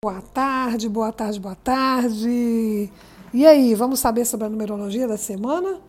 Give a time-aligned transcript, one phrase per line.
[0.00, 2.88] Boa tarde, boa tarde, boa tarde.
[3.34, 5.80] E aí, vamos saber sobre a numerologia da semana?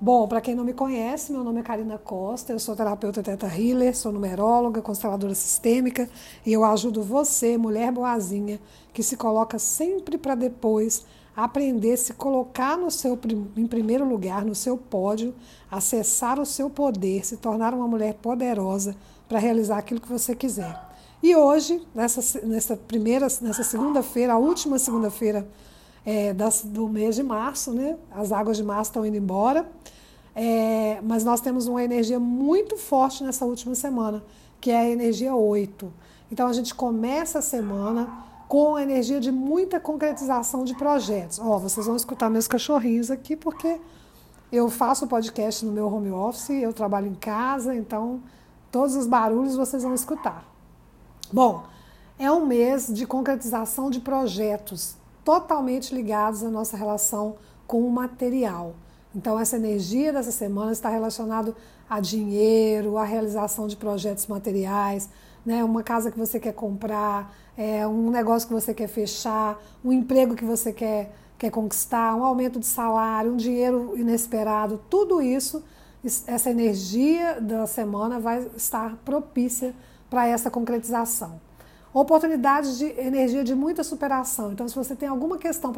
[0.00, 3.46] Bom, para quem não me conhece, meu nome é Karina Costa, eu sou terapeuta Teta
[3.46, 6.08] Healer, sou numeróloga, consteladora sistêmica
[6.46, 8.58] e eu ajudo você, mulher boazinha,
[8.90, 11.04] que se coloca sempre para depois
[11.36, 13.18] aprender a se colocar no seu,
[13.54, 15.34] em primeiro lugar, no seu pódio,
[15.70, 18.96] acessar o seu poder, se tornar uma mulher poderosa
[19.28, 20.91] para realizar aquilo que você quiser.
[21.22, 25.48] E hoje, nessa, nessa primeira, nessa segunda-feira, a última segunda-feira
[26.04, 27.96] é, do mês de março, né?
[28.10, 29.70] As águas de março estão indo embora.
[30.34, 34.24] É, mas nós temos uma energia muito forte nessa última semana,
[34.60, 35.92] que é a energia 8.
[36.30, 38.08] Então a gente começa a semana
[38.48, 41.38] com a energia de muita concretização de projetos.
[41.38, 43.80] Ó, vocês vão escutar meus cachorrinhos aqui, porque
[44.50, 48.20] eu faço podcast no meu home office, eu trabalho em casa, então
[48.70, 50.51] todos os barulhos vocês vão escutar.
[51.32, 51.64] Bom,
[52.18, 58.74] é um mês de concretização de projetos totalmente ligados à nossa relação com o material.
[59.16, 61.56] Então, essa energia dessa semana está relacionada
[61.88, 65.08] a dinheiro, a realização de projetos materiais,
[65.44, 65.64] né?
[65.64, 70.34] uma casa que você quer comprar, é, um negócio que você quer fechar, um emprego
[70.34, 75.64] que você quer, quer conquistar, um aumento de salário, um dinheiro inesperado, tudo isso,
[76.26, 79.74] essa energia da semana vai estar propícia
[80.12, 81.40] para essa concretização.
[81.94, 84.52] Oportunidades de energia de muita superação.
[84.52, 85.72] Então, se você tem alguma questão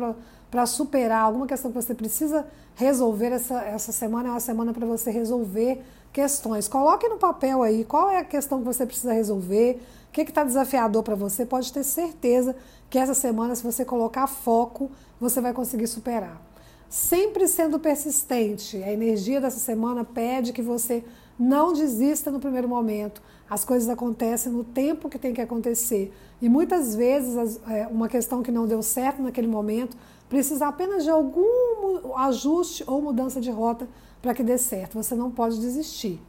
[0.50, 4.84] para superar, alguma questão que você precisa resolver, essa, essa semana é uma semana para
[4.84, 6.66] você resolver questões.
[6.66, 10.42] Coloque no papel aí qual é a questão que você precisa resolver, o que está
[10.42, 11.46] desafiador para você.
[11.46, 12.56] Pode ter certeza
[12.90, 14.90] que essa semana, se você colocar foco,
[15.20, 16.42] você vai conseguir superar.
[16.88, 18.82] Sempre sendo persistente.
[18.82, 21.04] A energia dessa semana pede que você
[21.38, 23.22] não desista no primeiro momento.
[23.48, 26.12] As coisas acontecem no tempo que tem que acontecer.
[26.40, 29.96] E muitas vezes é, uma questão que não deu certo naquele momento
[30.28, 33.86] precisa apenas de algum ajuste ou mudança de rota
[34.22, 34.94] para que dê certo.
[34.94, 36.20] Você não pode desistir.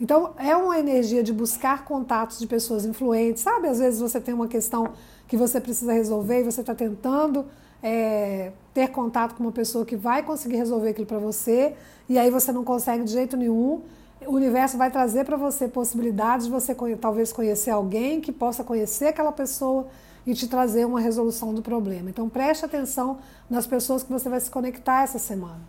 [0.00, 3.42] Então, é uma energia de buscar contatos de pessoas influentes.
[3.42, 4.92] Sabe, às vezes você tem uma questão
[5.28, 7.44] que você precisa resolver e você está tentando
[7.82, 11.74] é, ter contato com uma pessoa que vai conseguir resolver aquilo para você,
[12.08, 13.82] e aí você não consegue de jeito nenhum
[14.26, 19.06] o universo vai trazer para você possibilidades de você talvez conhecer alguém que possa conhecer
[19.06, 19.86] aquela pessoa
[20.26, 22.10] e te trazer uma resolução do problema.
[22.10, 23.18] Então preste atenção
[23.50, 25.60] nas pessoas que você vai se conectar essa semana.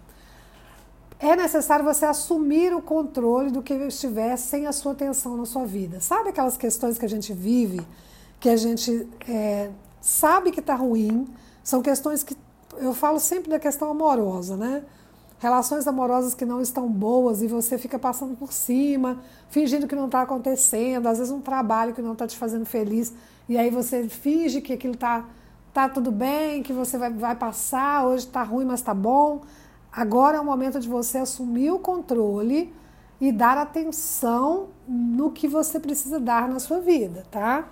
[1.19, 5.65] É necessário você assumir o controle do que estiver sem a sua atenção na sua
[5.65, 5.99] vida.
[6.01, 7.79] Sabe aquelas questões que a gente vive,
[8.39, 9.71] que a gente é,
[10.01, 11.27] sabe que está ruim?
[11.63, 12.35] São questões que
[12.77, 14.83] eu falo sempre da questão amorosa, né?
[15.43, 20.05] Relações amorosas que não estão boas e você fica passando por cima, fingindo que não
[20.05, 23.13] está acontecendo, às vezes um trabalho que não está te fazendo feliz,
[23.49, 25.25] e aí você finge que aquilo está
[25.73, 29.41] tá tudo bem, que você vai, vai passar, hoje está ruim, mas está bom.
[29.91, 32.73] Agora é o momento de você assumir o controle
[33.19, 37.67] e dar atenção no que você precisa dar na sua vida, tá?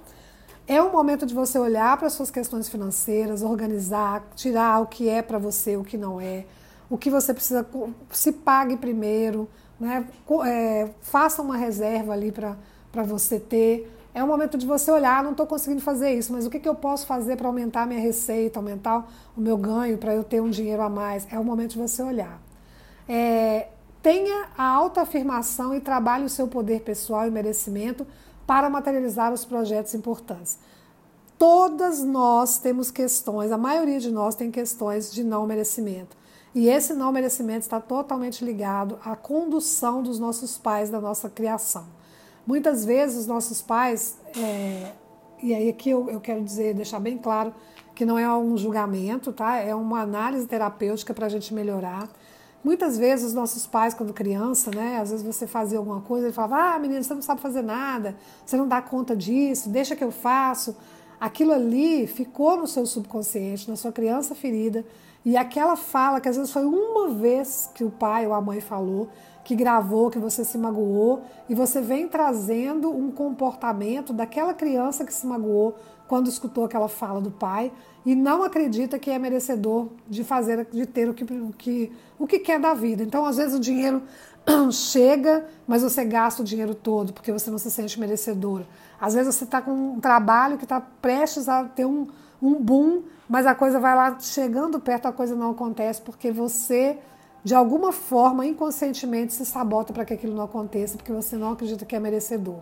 [0.67, 5.07] É um momento de você olhar para as suas questões financeiras, organizar, tirar o que
[5.07, 6.45] é para você, o que não é
[6.91, 7.65] o que você precisa,
[8.09, 9.47] se pague primeiro,
[9.79, 10.05] né?
[10.45, 13.89] É, faça uma reserva ali para você ter.
[14.13, 16.59] É um momento de você olhar, ah, não estou conseguindo fazer isso, mas o que,
[16.59, 20.41] que eu posso fazer para aumentar minha receita, aumentar o meu ganho, para eu ter
[20.41, 21.25] um dinheiro a mais?
[21.31, 22.41] É o momento de você olhar.
[23.07, 23.69] É,
[24.03, 28.05] tenha a autoafirmação e trabalhe o seu poder pessoal e merecimento
[28.45, 30.59] para materializar os projetos importantes.
[31.39, 36.19] Todas nós temos questões, a maioria de nós tem questões de não merecimento.
[36.53, 41.85] E esse não merecimento está totalmente ligado à condução dos nossos pais da nossa criação.
[42.45, 44.91] Muitas vezes os nossos pais, é,
[45.41, 47.53] e aí aqui eu, eu quero dizer, deixar bem claro
[47.95, 49.57] que não é um julgamento, tá?
[49.57, 52.09] É uma análise terapêutica para a gente melhorar.
[52.63, 54.97] Muitas vezes os nossos pais, quando criança, né?
[54.97, 58.15] Às vezes você fazia alguma coisa e falava: Ah, menino, você não sabe fazer nada,
[58.45, 60.75] você não dá conta disso, deixa que eu faço.
[61.21, 64.83] Aquilo ali ficou no seu subconsciente, na sua criança ferida
[65.23, 68.59] e aquela fala, que às vezes foi uma vez que o pai ou a mãe
[68.59, 69.07] falou,
[69.43, 75.13] que gravou, que você se magoou, e você vem trazendo um comportamento daquela criança que
[75.13, 75.75] se magoou
[76.07, 77.71] quando escutou aquela fala do pai
[78.05, 82.27] e não acredita que é merecedor de fazer, de ter o que, o que, o
[82.27, 83.03] que quer da vida.
[83.03, 84.01] Então, às vezes, o dinheiro
[84.71, 88.63] chega, mas você gasta o dinheiro todo porque você não se sente merecedor.
[88.99, 92.07] Às vezes, você está com um trabalho que está prestes a ter um,
[92.41, 96.97] um boom, mas a coisa vai lá chegando perto, a coisa não acontece porque você,
[97.43, 101.85] de alguma forma, inconscientemente se sabota para que aquilo não aconteça, porque você não acredita
[101.85, 102.59] que é merecedor.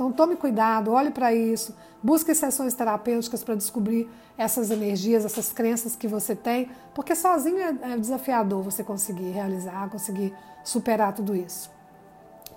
[0.00, 4.08] Então tome cuidado, olhe para isso, busque sessões terapêuticas para descobrir
[4.38, 9.90] essas energias, essas crenças que você tem, porque sozinho é, é desafiador você conseguir realizar,
[9.90, 11.70] conseguir superar tudo isso.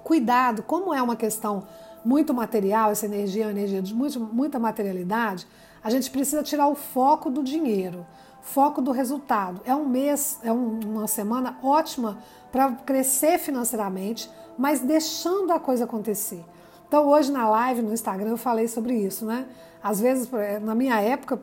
[0.06, 1.68] Cuidado, como é uma questão
[2.06, 5.46] muito material, essa energia é uma energia de muito, muita materialidade,
[5.84, 8.08] a gente precisa tirar o foco do dinheiro,
[8.42, 9.60] foco do resultado.
[9.66, 12.20] É um mês, é um, uma semana ótima
[12.54, 16.46] para crescer financeiramente, mas deixando a coisa acontecer.
[16.94, 19.48] Então, hoje na live no Instagram eu falei sobre isso, né?
[19.82, 20.30] Às vezes,
[20.62, 21.42] na minha época,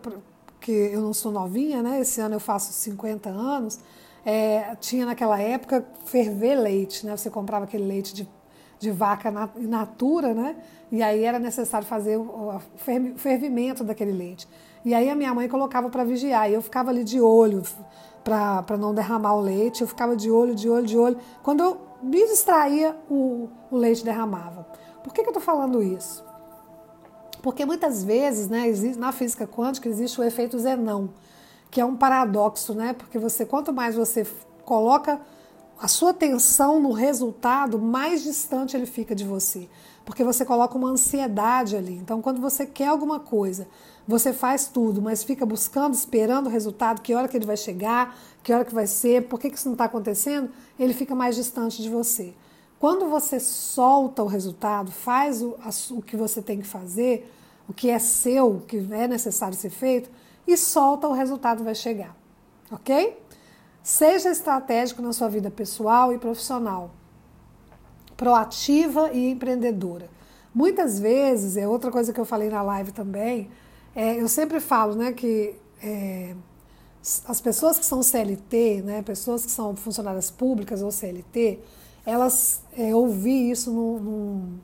[0.61, 1.99] que eu não sou novinha, né?
[1.99, 3.81] Esse ano eu faço 50 anos,
[4.25, 7.17] é, tinha naquela época ferver leite, né?
[7.17, 8.29] Você comprava aquele leite de,
[8.79, 10.55] de vaca in natura, né?
[10.89, 12.61] E aí era necessário fazer o,
[13.17, 14.47] fervimento daquele leite.
[14.85, 17.65] E aí a minha mãe colocava para vigiar, e eu ficava ali de olho
[18.23, 21.19] para não derramar o leite, eu ficava de olho, de olho, de olho.
[21.43, 24.65] Quando eu me distraía, o, o leite derramava.
[25.03, 26.25] Por que, que eu estou falando isso?
[27.43, 28.65] Porque muitas vezes, né,
[28.97, 31.11] na física quântica existe o efeito Zenão,
[31.71, 32.93] que é um paradoxo, né?
[32.93, 34.27] Porque você, quanto mais você
[34.65, 35.21] coloca
[35.81, 39.69] a sua atenção no resultado, mais distante ele fica de você.
[40.05, 41.95] Porque você coloca uma ansiedade ali.
[41.95, 43.67] Então, quando você quer alguma coisa,
[44.07, 48.15] você faz tudo, mas fica buscando, esperando o resultado, que hora que ele vai chegar,
[48.43, 51.37] que hora que vai ser, por que, que isso não está acontecendo, ele fica mais
[51.37, 52.35] distante de você.
[52.81, 55.55] Quando você solta o resultado, faz o,
[55.91, 57.31] o que você tem que fazer,
[57.69, 60.11] o que é seu, o que é necessário ser feito,
[60.47, 62.17] e solta, o resultado vai chegar.
[62.73, 63.23] Ok?
[63.83, 66.91] Seja estratégico na sua vida pessoal e profissional,
[68.17, 70.09] proativa e empreendedora.
[70.55, 73.51] Muitas vezes, é outra coisa que eu falei na live também,
[73.95, 76.35] é, eu sempre falo né, que é,
[77.27, 81.61] as pessoas que são CLT, né, pessoas que são funcionárias públicas ou CLT,
[82.05, 84.59] elas é, ouvi isso num,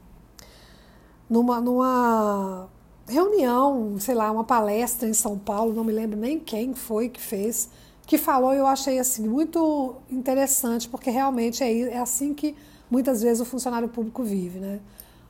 [1.28, 2.68] numa, numa
[3.06, 7.20] reunião, sei lá, uma palestra em São Paulo, não me lembro nem quem foi que
[7.20, 7.68] fez,
[8.06, 12.56] que falou e eu achei assim muito interessante, porque realmente é, é assim que
[12.90, 14.80] muitas vezes o funcionário público vive, né?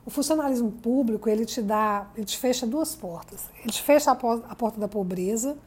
[0.05, 3.49] O funcionalismo público, ele te dá, ele te fecha duas portas.
[3.59, 5.57] Ele te fecha a a porta da pobreza.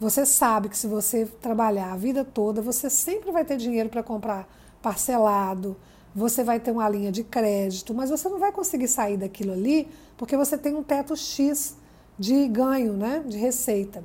[0.00, 4.02] Você sabe que se você trabalhar a vida toda, você sempre vai ter dinheiro para
[4.02, 4.48] comprar
[4.82, 5.76] parcelado,
[6.14, 9.88] você vai ter uma linha de crédito, mas você não vai conseguir sair daquilo ali
[10.16, 11.76] porque você tem um teto X
[12.18, 14.02] de ganho, né, de receita.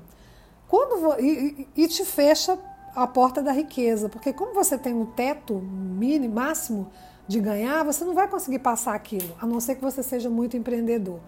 [0.68, 2.58] Quando e, e te fecha
[2.96, 6.92] a porta da riqueza, porque como você tem um teto mínimo, máximo
[7.28, 10.58] de ganhar, você não vai conseguir passar aquilo, a não ser que você seja muito
[10.58, 11.20] empreendedor.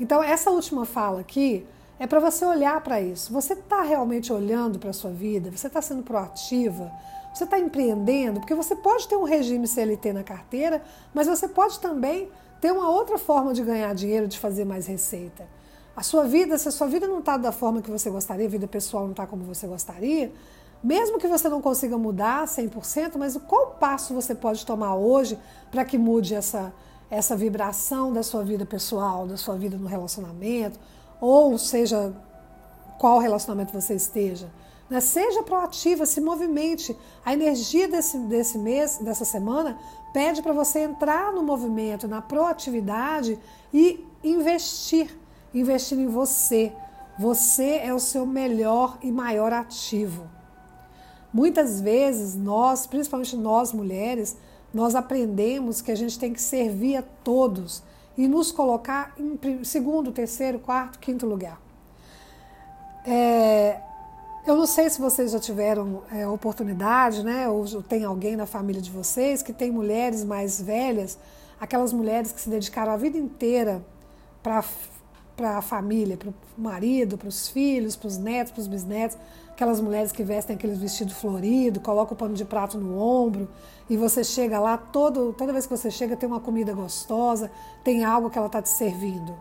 [0.00, 1.64] Então, essa última fala aqui
[1.98, 3.32] é para você olhar para isso.
[3.32, 5.50] Você está realmente olhando para a sua vida?
[5.50, 6.90] Você está sendo proativa?
[7.32, 8.40] Você está empreendendo?
[8.40, 10.82] Porque você pode ter um regime CLT na carteira,
[11.14, 12.28] mas você pode também
[12.60, 15.46] ter uma outra forma de ganhar dinheiro, de fazer mais receita.
[15.96, 18.50] A sua vida, se a sua vida não está da forma que você gostaria, a
[18.50, 20.32] vida pessoal não está como você gostaria,
[20.82, 25.38] mesmo que você não consiga mudar 100%, mas qual passo você pode tomar hoje
[25.70, 26.72] para que mude essa,
[27.10, 30.78] essa vibração da sua vida pessoal, da sua vida no relacionamento,
[31.20, 32.12] ou seja,
[32.98, 34.48] qual relacionamento você esteja?
[34.92, 35.00] Né?
[35.00, 36.94] Seja proativa, se movimente.
[37.24, 39.78] A energia desse, desse mês, dessa semana,
[40.12, 43.38] pede para você entrar no movimento, na proatividade
[43.72, 45.18] e investir.
[45.54, 46.74] Investir em você.
[47.18, 50.28] Você é o seu melhor e maior ativo.
[51.32, 54.36] Muitas vezes nós, principalmente nós mulheres,
[54.74, 57.82] nós aprendemos que a gente tem que servir a todos
[58.18, 61.58] e nos colocar em segundo, terceiro, quarto, quinto lugar.
[63.06, 63.80] É,
[64.46, 67.48] eu não sei se vocês já tiveram é, oportunidade, né?
[67.48, 71.18] Ou tem alguém na família de vocês que tem mulheres mais velhas,
[71.60, 73.84] aquelas mulheres que se dedicaram a vida inteira
[74.42, 74.64] para
[75.36, 79.16] para a família, para o marido, para os filhos, para os netos, para os bisnetos,
[79.50, 83.48] aquelas mulheres que vestem aqueles vestidos floridos, colocam o pano de prato no ombro
[83.88, 87.50] e você chega lá, todo, toda vez que você chega tem uma comida gostosa,
[87.82, 89.34] tem algo que ela está te servindo.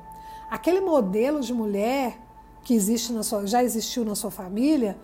[0.49, 2.17] Aquele modelo de mulher
[2.63, 4.97] que existe na sua, já existiu na sua família,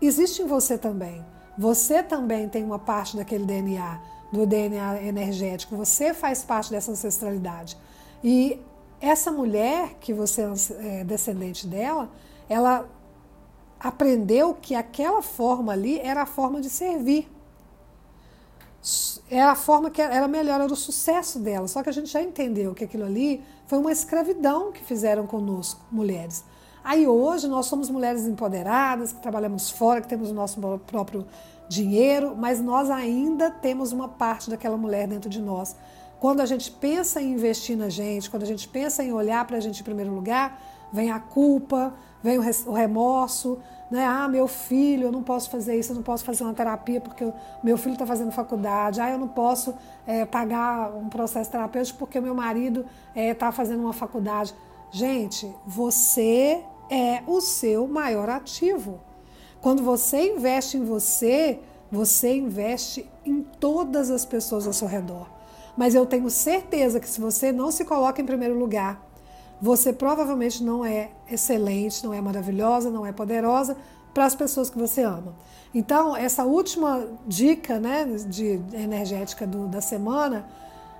[0.00, 1.24] existe em você também.
[1.56, 4.00] Você também tem uma parte daquele DNA,
[4.32, 5.76] do DNA energético.
[5.76, 7.76] Você faz parte dessa ancestralidade.
[8.24, 8.58] E
[9.00, 10.46] essa mulher que você
[10.78, 12.10] é descendente dela,
[12.48, 12.88] ela
[13.78, 17.28] aprendeu que aquela forma ali era a forma de servir.
[19.30, 21.66] Era a forma que era melhor, era o sucesso dela.
[21.68, 25.80] Só que a gente já entendeu que aquilo ali foi uma escravidão que fizeram conosco,
[25.90, 26.44] mulheres.
[26.84, 31.26] Aí hoje nós somos mulheres empoderadas, que trabalhamos fora, que temos o nosso próprio
[31.68, 35.74] dinheiro, mas nós ainda temos uma parte daquela mulher dentro de nós
[36.20, 39.56] Quando a gente pensa em investir na gente, quando a gente pensa em olhar para
[39.56, 40.60] a gente em primeiro lugar,
[40.92, 43.58] vem a culpa, vem o remorso,
[43.90, 44.06] né?
[44.06, 47.30] Ah, meu filho, eu não posso fazer isso, eu não posso fazer uma terapia porque
[47.62, 49.00] meu filho está fazendo faculdade.
[49.00, 49.74] Ah, eu não posso
[50.06, 54.54] é, pagar um processo terapêutico porque meu marido está é, fazendo uma faculdade.
[54.90, 56.62] Gente, você
[56.92, 59.00] é o seu maior ativo.
[59.62, 61.58] Quando você investe em você,
[61.90, 65.26] você investe em todas as pessoas ao seu redor.
[65.74, 69.02] Mas eu tenho certeza que se você não se coloca em primeiro lugar,
[69.58, 73.74] você provavelmente não é excelente, não é maravilhosa, não é poderosa
[74.12, 75.34] para as pessoas que você ama.
[75.74, 80.46] Então, essa última dica né, de energética do, da semana,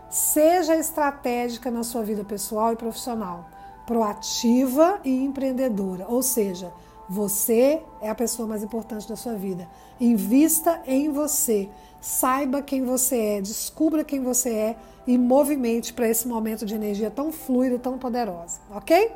[0.08, 3.50] seja estratégica na sua vida pessoal e profissional,
[3.86, 6.72] proativa e empreendedora, ou seja,
[7.08, 9.68] você é a pessoa mais importante da sua vida.
[10.00, 11.68] Invista em você.
[12.00, 17.10] Saiba quem você é, descubra quem você é e movimente para esse momento de energia
[17.10, 19.12] tão fluida, tão poderosa, ok?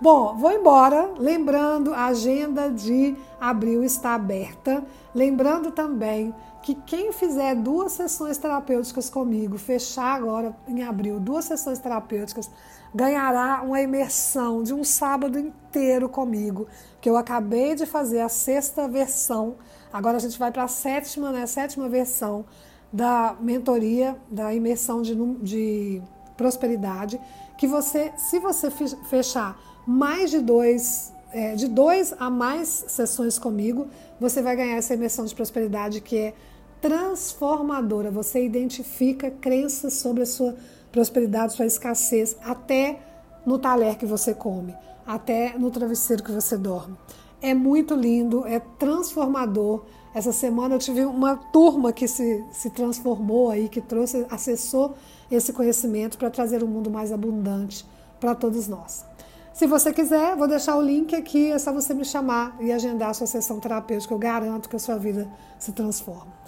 [0.00, 1.10] Bom, vou embora.
[1.16, 4.84] Lembrando, a agenda de abril está aberta.
[5.14, 11.78] Lembrando também que quem fizer duas sessões terapêuticas comigo, fechar agora em abril duas sessões
[11.78, 12.50] terapêuticas,
[12.94, 16.68] ganhará uma imersão de um sábado inteiro comigo,
[17.00, 19.56] que eu acabei de fazer a sexta versão.
[19.92, 21.46] Agora a gente vai para a sétima, né?
[21.46, 22.44] Sétima versão
[22.92, 26.02] da mentoria, da imersão de, de
[26.36, 27.20] prosperidade,
[27.58, 33.88] que você, se você fechar mais de dois, é, de dois a mais sessões comigo,
[34.20, 36.34] você vai ganhar essa imersão de prosperidade que é
[36.80, 38.10] transformadora.
[38.12, 40.54] Você identifica crenças sobre a sua
[40.94, 43.00] prosperidade, sua escassez, até
[43.44, 44.72] no talher que você come,
[45.04, 46.96] até no travesseiro que você dorme.
[47.42, 49.84] É muito lindo, é transformador.
[50.14, 54.94] Essa semana eu tive uma turma que se, se transformou aí, que trouxe, acessou
[55.28, 57.84] esse conhecimento para trazer um mundo mais abundante
[58.20, 59.04] para todos nós.
[59.52, 63.10] Se você quiser, vou deixar o link aqui, é só você me chamar e agendar
[63.10, 64.14] a sua sessão terapêutica.
[64.14, 66.43] Eu garanto que a sua vida se transforma.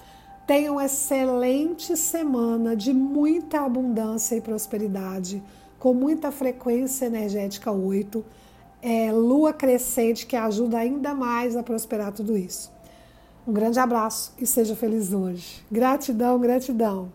[0.46, 5.42] Tenha uma excelente semana de muita abundância e prosperidade,
[5.76, 8.24] com muita frequência energética 8,
[8.80, 12.70] é, lua crescente que ajuda ainda mais a prosperar tudo isso.
[13.44, 15.64] Um grande abraço e seja feliz hoje.
[15.68, 17.10] Gratidão, gratidão.